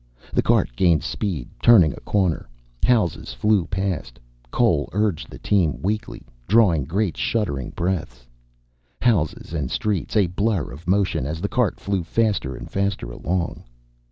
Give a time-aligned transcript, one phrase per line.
[0.33, 2.49] The cart gained speed, turning a corner.
[2.83, 4.17] Houses flew past.
[4.49, 8.25] Cole urged the team weakly, drawing great shuddering breaths.
[8.99, 13.63] Houses and streets, a blur of motion, as the cart flew faster and faster along.